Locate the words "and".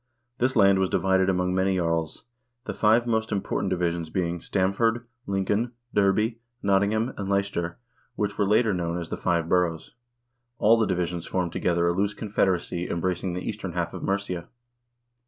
7.17-7.29